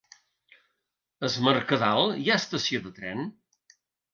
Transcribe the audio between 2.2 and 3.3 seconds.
hi ha estació de tren?